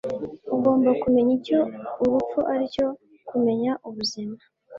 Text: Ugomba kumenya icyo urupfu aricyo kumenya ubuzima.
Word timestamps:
Ugomba 0.55 0.89
kumenya 1.01 1.31
icyo 1.39 1.59
urupfu 2.03 2.39
aricyo 2.53 2.85
kumenya 3.29 3.71
ubuzima. 3.87 4.35